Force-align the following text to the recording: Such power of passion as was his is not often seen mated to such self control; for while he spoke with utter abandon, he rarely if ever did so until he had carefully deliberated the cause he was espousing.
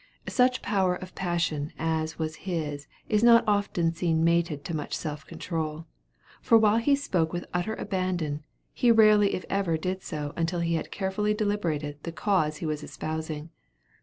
Such 0.29 0.63
power 0.63 0.95
of 0.95 1.13
passion 1.13 1.73
as 1.77 2.17
was 2.17 2.37
his 2.49 2.87
is 3.07 3.21
not 3.23 3.43
often 3.45 3.93
seen 3.93 4.23
mated 4.23 4.65
to 4.65 4.73
such 4.73 4.95
self 4.97 5.27
control; 5.27 5.85
for 6.41 6.57
while 6.57 6.77
he 6.77 6.95
spoke 6.95 7.31
with 7.31 7.45
utter 7.53 7.75
abandon, 7.75 8.43
he 8.73 8.91
rarely 8.91 9.35
if 9.35 9.45
ever 9.47 9.77
did 9.77 10.01
so 10.01 10.33
until 10.35 10.61
he 10.61 10.73
had 10.73 10.89
carefully 10.89 11.35
deliberated 11.35 12.01
the 12.01 12.11
cause 12.11 12.57
he 12.57 12.65
was 12.65 12.81
espousing. 12.81 13.51